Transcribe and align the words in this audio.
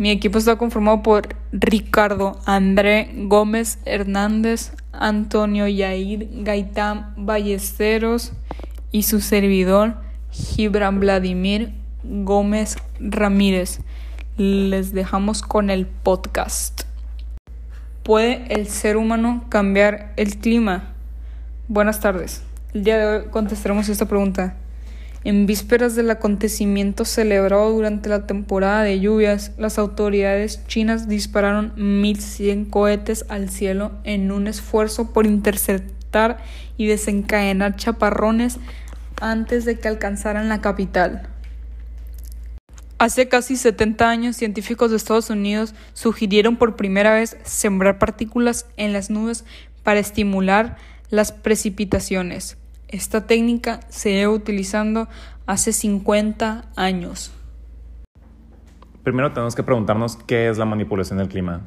Mi 0.00 0.10
equipo 0.10 0.38
está 0.38 0.56
conformado 0.56 1.02
por 1.02 1.36
Ricardo 1.52 2.40
André 2.46 3.10
Gómez 3.14 3.80
Hernández, 3.84 4.72
Antonio 4.92 5.68
Yair 5.68 6.26
Gaitán 6.42 7.12
Ballesteros 7.18 8.32
y 8.92 9.02
su 9.02 9.20
servidor 9.20 9.96
Gibran 10.30 11.00
Vladimir 11.00 11.74
Gómez 12.02 12.78
Ramírez. 12.98 13.80
Les 14.38 14.94
dejamos 14.94 15.42
con 15.42 15.68
el 15.68 15.86
podcast. 15.86 16.84
¿Puede 18.02 18.46
el 18.54 18.68
ser 18.68 18.96
humano 18.96 19.44
cambiar 19.50 20.14
el 20.16 20.38
clima? 20.38 20.94
Buenas 21.68 22.00
tardes. 22.00 22.42
El 22.72 22.84
día 22.84 22.96
de 22.96 23.06
hoy 23.06 23.24
contestaremos 23.30 23.90
esta 23.90 24.06
pregunta. 24.06 24.56
En 25.22 25.44
vísperas 25.44 25.94
del 25.96 26.10
acontecimiento 26.10 27.04
celebrado 27.04 27.70
durante 27.72 28.08
la 28.08 28.26
temporada 28.26 28.82
de 28.82 29.00
lluvias, 29.00 29.52
las 29.58 29.78
autoridades 29.78 30.64
chinas 30.66 31.08
dispararon 31.08 31.74
1.100 31.76 32.70
cohetes 32.70 33.26
al 33.28 33.50
cielo 33.50 33.92
en 34.04 34.32
un 34.32 34.46
esfuerzo 34.46 35.12
por 35.12 35.26
interceptar 35.26 36.38
y 36.78 36.86
desencadenar 36.86 37.76
chaparrones 37.76 38.58
antes 39.20 39.66
de 39.66 39.78
que 39.78 39.88
alcanzaran 39.88 40.48
la 40.48 40.62
capital. 40.62 41.28
Hace 42.96 43.28
casi 43.28 43.56
70 43.56 44.08
años, 44.08 44.36
científicos 44.36 44.90
de 44.90 44.96
Estados 44.96 45.28
Unidos 45.28 45.74
sugirieron 45.92 46.56
por 46.56 46.76
primera 46.76 47.12
vez 47.12 47.36
sembrar 47.44 47.98
partículas 47.98 48.64
en 48.78 48.94
las 48.94 49.10
nubes 49.10 49.44
para 49.82 50.00
estimular 50.00 50.78
las 51.10 51.32
precipitaciones. 51.32 52.56
Esta 52.90 53.24
técnica 53.28 53.78
se 53.88 54.14
lleva 54.14 54.32
utilizando 54.32 55.06
hace 55.46 55.72
50 55.72 56.64
años. 56.74 57.32
Primero 59.04 59.32
tenemos 59.32 59.54
que 59.54 59.62
preguntarnos 59.62 60.16
qué 60.16 60.48
es 60.48 60.58
la 60.58 60.64
manipulación 60.64 61.18
del 61.18 61.28
clima. 61.28 61.60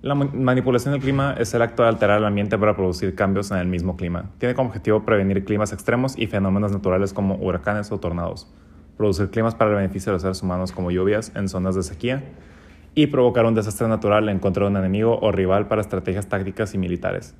La 0.00 0.14
manipulación 0.14 0.92
del 0.92 1.02
clima 1.02 1.34
es 1.36 1.52
el 1.54 1.62
acto 1.62 1.82
de 1.82 1.88
alterar 1.88 2.18
el 2.18 2.24
ambiente 2.24 2.56
para 2.56 2.76
producir 2.76 3.16
cambios 3.16 3.50
en 3.50 3.58
el 3.58 3.66
mismo 3.66 3.96
clima. 3.96 4.30
Tiene 4.38 4.54
como 4.54 4.68
objetivo 4.68 5.04
prevenir 5.04 5.44
climas 5.44 5.72
extremos 5.72 6.16
y 6.16 6.28
fenómenos 6.28 6.70
naturales 6.70 7.12
como 7.12 7.34
huracanes 7.34 7.90
o 7.90 7.98
tornados, 7.98 8.48
producir 8.96 9.28
climas 9.30 9.56
para 9.56 9.72
el 9.72 9.76
beneficio 9.76 10.12
de 10.12 10.14
los 10.14 10.22
seres 10.22 10.40
humanos 10.40 10.70
como 10.70 10.92
lluvias 10.92 11.32
en 11.34 11.48
zonas 11.48 11.74
de 11.74 11.82
sequía 11.82 12.22
y 12.94 13.08
provocar 13.08 13.44
un 13.44 13.56
desastre 13.56 13.88
natural 13.88 14.28
en 14.28 14.38
contra 14.38 14.66
de 14.66 14.70
un 14.70 14.76
enemigo 14.76 15.18
o 15.20 15.32
rival 15.32 15.66
para 15.66 15.80
estrategias 15.80 16.28
tácticas 16.28 16.74
y 16.74 16.78
militares. 16.78 17.34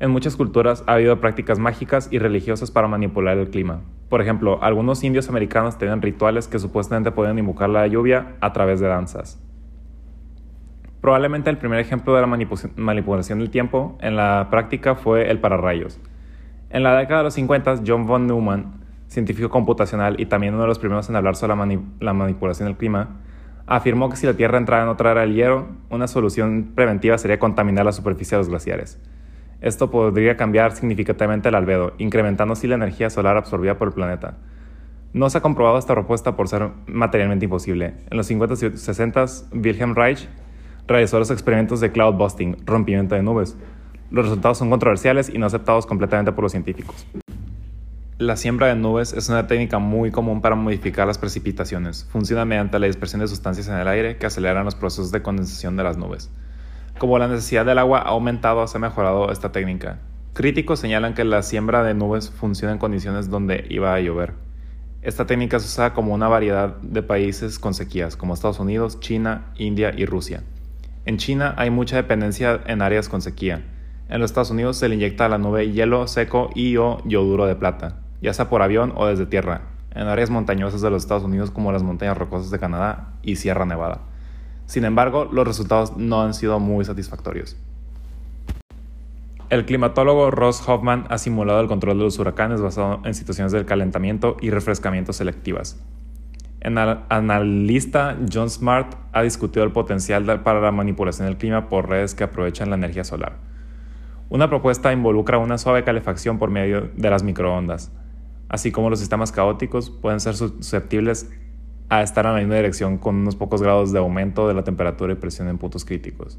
En 0.00 0.10
muchas 0.10 0.34
culturas 0.34 0.82
ha 0.86 0.94
habido 0.94 1.20
prácticas 1.20 1.58
mágicas 1.58 2.08
y 2.10 2.18
religiosas 2.18 2.70
para 2.70 2.88
manipular 2.88 3.36
el 3.36 3.50
clima. 3.50 3.82
Por 4.08 4.22
ejemplo, 4.22 4.58
algunos 4.62 5.04
indios 5.04 5.28
americanos 5.28 5.76
tenían 5.76 6.00
rituales 6.00 6.48
que 6.48 6.58
supuestamente 6.58 7.10
podían 7.12 7.38
invocar 7.38 7.68
la 7.68 7.86
lluvia 7.86 8.34
a 8.40 8.54
través 8.54 8.80
de 8.80 8.88
danzas. 8.88 9.38
Probablemente 11.02 11.50
el 11.50 11.58
primer 11.58 11.80
ejemplo 11.80 12.14
de 12.14 12.22
la 12.22 12.26
manipulación 12.76 13.40
del 13.40 13.50
tiempo 13.50 13.98
en 14.00 14.16
la 14.16 14.48
práctica 14.50 14.94
fue 14.94 15.30
el 15.30 15.38
pararrayos. 15.38 16.00
En 16.70 16.82
la 16.82 16.96
década 16.96 17.18
de 17.18 17.24
los 17.24 17.34
50, 17.34 17.82
John 17.86 18.06
von 18.06 18.26
Neumann, 18.26 18.80
científico 19.06 19.50
computacional 19.50 20.18
y 20.18 20.26
también 20.26 20.54
uno 20.54 20.62
de 20.62 20.68
los 20.68 20.78
primeros 20.78 21.10
en 21.10 21.16
hablar 21.16 21.36
sobre 21.36 21.54
la, 21.54 21.78
la 22.00 22.12
manipulación 22.14 22.68
del 22.68 22.78
clima, 22.78 23.18
afirmó 23.66 24.08
que 24.08 24.16
si 24.16 24.26
la 24.26 24.32
Tierra 24.32 24.56
entrara 24.56 24.84
en 24.84 24.88
otra 24.88 25.10
era 25.10 25.20
del 25.20 25.34
hielo, 25.34 25.68
una 25.90 26.06
solución 26.06 26.72
preventiva 26.74 27.18
sería 27.18 27.38
contaminar 27.38 27.84
la 27.84 27.92
superficie 27.92 28.36
de 28.36 28.40
los 28.40 28.48
glaciares. 28.48 28.98
Esto 29.60 29.90
podría 29.90 30.36
cambiar 30.36 30.72
significativamente 30.72 31.50
el 31.50 31.54
albedo, 31.54 31.92
incrementando 31.98 32.54
así 32.54 32.66
la 32.66 32.76
energía 32.76 33.10
solar 33.10 33.36
absorbida 33.36 33.76
por 33.76 33.88
el 33.88 33.94
planeta. 33.94 34.38
No 35.12 35.28
se 35.28 35.38
ha 35.38 35.40
comprobado 35.42 35.78
esta 35.78 35.92
propuesta 35.92 36.36
por 36.36 36.48
ser 36.48 36.70
materialmente 36.86 37.44
imposible. 37.44 37.94
En 38.10 38.16
los 38.16 38.26
50 38.26 38.54
y 38.54 38.76
60 38.76 39.24
Wilhelm 39.52 39.94
Reich 39.94 40.28
realizó 40.86 41.18
los 41.18 41.30
experimentos 41.30 41.80
de 41.80 41.92
cloud 41.92 42.14
busting, 42.14 42.56
rompimiento 42.64 43.14
de 43.14 43.22
nubes. 43.22 43.56
Los 44.10 44.24
resultados 44.24 44.58
son 44.58 44.70
controversiales 44.70 45.28
y 45.28 45.38
no 45.38 45.46
aceptados 45.46 45.84
completamente 45.84 46.32
por 46.32 46.44
los 46.44 46.52
científicos. 46.52 47.06
La 48.16 48.36
siembra 48.36 48.66
de 48.66 48.76
nubes 48.76 49.12
es 49.12 49.28
una 49.28 49.46
técnica 49.46 49.78
muy 49.78 50.10
común 50.10 50.40
para 50.40 50.54
modificar 50.54 51.06
las 51.06 51.18
precipitaciones. 51.18 52.06
Funciona 52.10 52.44
mediante 52.44 52.78
la 52.78 52.86
dispersión 52.86 53.20
de 53.20 53.28
sustancias 53.28 53.68
en 53.68 53.76
el 53.76 53.88
aire 53.88 54.16
que 54.16 54.26
aceleran 54.26 54.64
los 54.64 54.74
procesos 54.74 55.10
de 55.10 55.22
condensación 55.22 55.76
de 55.76 55.84
las 55.84 55.96
nubes. 55.96 56.30
Como 57.00 57.18
la 57.18 57.28
necesidad 57.28 57.64
del 57.64 57.78
agua 57.78 58.00
ha 58.00 58.10
aumentado, 58.10 58.66
se 58.66 58.76
ha 58.76 58.78
mejorado 58.78 59.32
esta 59.32 59.52
técnica. 59.52 60.00
Críticos 60.34 60.80
señalan 60.80 61.14
que 61.14 61.24
la 61.24 61.42
siembra 61.42 61.82
de 61.82 61.94
nubes 61.94 62.28
funciona 62.30 62.74
en 62.74 62.78
condiciones 62.78 63.30
donde 63.30 63.64
iba 63.70 63.94
a 63.94 64.00
llover. 64.00 64.34
Esta 65.00 65.24
técnica 65.24 65.58
se 65.60 65.64
usa 65.64 65.94
como 65.94 66.12
una 66.12 66.28
variedad 66.28 66.76
de 66.82 67.02
países 67.02 67.58
con 67.58 67.72
sequías, 67.72 68.16
como 68.16 68.34
Estados 68.34 68.60
Unidos, 68.60 69.00
China, 69.00 69.46
India 69.56 69.94
y 69.96 70.04
Rusia. 70.04 70.42
En 71.06 71.16
China 71.16 71.54
hay 71.56 71.70
mucha 71.70 71.96
dependencia 71.96 72.60
en 72.66 72.82
áreas 72.82 73.08
con 73.08 73.22
sequía. 73.22 73.64
En 74.10 74.20
los 74.20 74.30
Estados 74.30 74.50
Unidos 74.50 74.76
se 74.76 74.90
le 74.90 74.96
inyecta 74.96 75.24
a 75.24 75.30
la 75.30 75.38
nube 75.38 75.72
hielo 75.72 76.06
seco 76.06 76.50
y 76.54 76.76
o 76.76 76.98
yoduro 77.06 77.46
de 77.46 77.56
plata, 77.56 77.96
ya 78.20 78.34
sea 78.34 78.50
por 78.50 78.60
avión 78.60 78.92
o 78.94 79.06
desde 79.06 79.24
tierra, 79.24 79.62
en 79.94 80.06
áreas 80.06 80.28
montañosas 80.28 80.82
de 80.82 80.90
los 80.90 81.02
Estados 81.02 81.24
Unidos 81.24 81.50
como 81.50 81.72
las 81.72 81.82
montañas 81.82 82.18
rocosas 82.18 82.50
de 82.50 82.58
Canadá 82.58 83.14
y 83.22 83.36
Sierra 83.36 83.64
Nevada. 83.64 84.02
Sin 84.70 84.84
embargo, 84.84 85.28
los 85.32 85.44
resultados 85.44 85.96
no 85.96 86.22
han 86.22 86.32
sido 86.32 86.60
muy 86.60 86.84
satisfactorios. 86.84 87.56
El 89.48 89.66
climatólogo 89.66 90.30
Ross 90.30 90.62
Hoffman 90.64 91.06
ha 91.08 91.18
simulado 91.18 91.58
el 91.58 91.66
control 91.66 91.98
de 91.98 92.04
los 92.04 92.20
huracanes 92.20 92.60
basado 92.60 93.00
en 93.04 93.14
situaciones 93.14 93.50
de 93.50 93.64
calentamiento 93.64 94.36
y 94.40 94.50
refrescamiento 94.50 95.12
selectivas. 95.12 95.82
El 96.60 96.78
analista 96.78 98.16
John 98.32 98.48
Smart 98.48 98.94
ha 99.10 99.22
discutido 99.22 99.64
el 99.64 99.72
potencial 99.72 100.40
para 100.44 100.60
la 100.60 100.70
manipulación 100.70 101.26
del 101.26 101.36
clima 101.36 101.68
por 101.68 101.88
redes 101.88 102.14
que 102.14 102.22
aprovechan 102.22 102.70
la 102.70 102.76
energía 102.76 103.02
solar. 103.02 103.38
Una 104.28 104.48
propuesta 104.48 104.92
involucra 104.92 105.38
una 105.38 105.58
suave 105.58 105.82
calefacción 105.82 106.38
por 106.38 106.50
medio 106.50 106.92
de 106.94 107.10
las 107.10 107.24
microondas, 107.24 107.90
así 108.48 108.70
como 108.70 108.88
los 108.88 109.00
sistemas 109.00 109.32
caóticos 109.32 109.90
pueden 109.90 110.20
ser 110.20 110.36
susceptibles 110.36 111.28
a 111.90 112.02
estar 112.02 112.24
en 112.24 112.32
la 112.32 112.38
misma 112.38 112.54
dirección 112.54 112.96
con 112.96 113.16
unos 113.16 113.36
pocos 113.36 113.60
grados 113.60 113.92
de 113.92 113.98
aumento 113.98 114.48
de 114.48 114.54
la 114.54 114.64
temperatura 114.64 115.12
y 115.12 115.16
presión 115.16 115.48
en 115.48 115.58
puntos 115.58 115.84
críticos. 115.84 116.38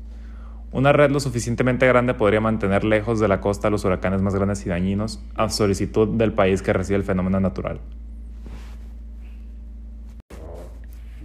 Una 0.71 0.93
red 0.93 1.11
lo 1.11 1.19
suficientemente 1.19 1.85
grande 1.85 2.13
podría 2.13 2.39
mantener 2.39 2.85
lejos 2.85 3.19
de 3.19 3.27
la 3.27 3.41
costa 3.41 3.69
los 3.69 3.83
huracanes 3.83 4.21
más 4.21 4.33
grandes 4.33 4.65
y 4.65 4.69
dañinos 4.69 5.21
a 5.35 5.49
solicitud 5.49 6.07
del 6.07 6.31
país 6.31 6.61
que 6.61 6.71
recibe 6.71 6.97
el 6.97 7.03
fenómeno 7.03 7.41
natural. 7.41 7.81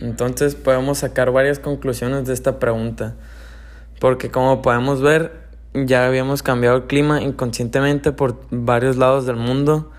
Entonces 0.01 0.57
podemos 0.57 0.99
sacar 0.99 1.31
varias 1.31 1.61
conclusiones 1.61 2.27
de 2.27 2.35
esta 2.35 2.59
pregunta, 2.59 3.15
porque 4.01 4.31
como 4.31 4.61
podemos 4.61 5.01
ver, 5.01 5.47
ya 5.73 6.05
habíamos 6.05 6.43
cambiado 6.43 6.77
el 6.77 6.85
clima 6.85 7.23
inconscientemente 7.23 8.11
por 8.11 8.41
varios 8.51 8.97
lados 8.97 9.25
del 9.27 9.37
mundo 9.37 9.93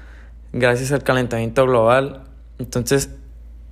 gracias 0.51 0.91
al 0.91 1.03
calentamiento 1.03 1.65
global. 1.65 2.23
Entonces 2.59 3.15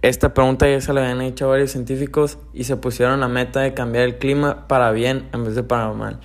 esta 0.10 0.36
pregunta 0.36 0.70
ya 0.70 0.80
se 0.82 0.94
la 0.94 1.02
habían 1.02 1.22
hecho 1.22 1.46
a 1.46 1.50
varios 1.50 1.72
científicos 1.72 2.38
y 2.54 2.66
se 2.66 2.78
pusieron 2.78 3.22
la 3.22 3.28
meta 3.28 3.62
de 3.62 3.74
cambiar 3.74 4.04
el 4.04 4.18
clima 4.18 4.68
para 4.68 4.92
bien 4.92 5.28
en 5.34 5.46
vez 5.46 5.56
de 5.56 5.64
para 5.64 5.92
mal. 5.94 6.20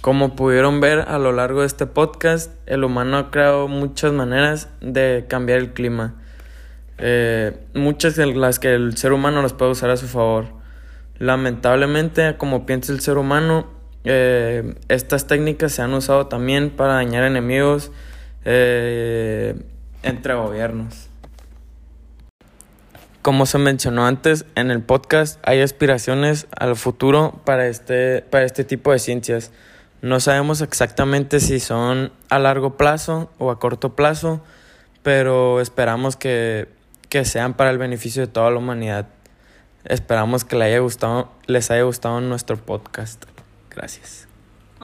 Como 0.00 0.34
pudieron 0.34 0.80
ver 0.80 1.00
a 1.08 1.18
lo 1.18 1.30
largo 1.30 1.60
de 1.60 1.66
este 1.66 1.86
podcast, 1.86 2.52
el 2.66 2.82
humano 2.82 3.16
ha 3.16 3.30
creado 3.30 3.68
muchas 3.68 4.12
maneras 4.12 4.68
de 4.80 5.26
cambiar 5.28 5.60
el 5.60 5.72
clima. 5.72 6.16
Eh, 6.98 7.56
muchas 7.74 8.16
de 8.16 8.26
las 8.26 8.58
que 8.58 8.74
el 8.74 8.96
ser 8.96 9.12
humano 9.12 9.40
las 9.40 9.52
puede 9.52 9.70
usar 9.70 9.90
a 9.90 9.96
su 9.96 10.08
favor. 10.08 10.46
Lamentablemente, 11.18 12.36
como 12.36 12.66
piensa 12.66 12.92
el 12.92 13.00
ser 13.00 13.18
humano, 13.18 13.66
eh, 14.02 14.74
estas 14.88 15.28
técnicas 15.28 15.72
se 15.72 15.82
han 15.82 15.94
usado 15.94 16.26
también 16.26 16.70
para 16.70 16.94
dañar 16.94 17.24
enemigos 17.24 17.92
eh, 18.44 19.54
entre 20.04 20.34
gobiernos. 20.34 21.08
Como 23.22 23.46
se 23.46 23.56
mencionó 23.56 24.06
antes 24.06 24.44
en 24.54 24.70
el 24.70 24.82
podcast, 24.82 25.40
hay 25.48 25.62
aspiraciones 25.62 26.46
al 26.56 26.76
futuro 26.76 27.40
para 27.44 27.66
este, 27.68 28.20
para 28.20 28.44
este 28.44 28.64
tipo 28.64 28.92
de 28.92 28.98
ciencias. 28.98 29.50
No 30.02 30.20
sabemos 30.20 30.60
exactamente 30.60 31.40
si 31.40 31.58
son 31.58 32.12
a 32.28 32.38
largo 32.38 32.76
plazo 32.76 33.32
o 33.38 33.50
a 33.50 33.58
corto 33.58 33.96
plazo, 33.96 34.42
pero 35.02 35.62
esperamos 35.62 36.16
que, 36.16 36.68
que 37.08 37.24
sean 37.24 37.54
para 37.54 37.70
el 37.70 37.78
beneficio 37.78 38.20
de 38.20 38.28
toda 38.28 38.50
la 38.50 38.58
humanidad. 38.58 39.06
Esperamos 39.84 40.44
que 40.44 40.56
les 40.56 40.66
haya 40.66 40.80
gustado, 40.80 41.32
les 41.46 41.70
haya 41.70 41.84
gustado 41.84 42.20
nuestro 42.20 42.58
podcast. 42.58 43.24
Gracias. 43.70 44.28